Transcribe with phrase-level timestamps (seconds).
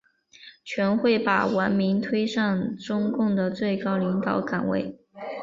[0.63, 4.97] 全会把王明推上中共的最高领导岗位。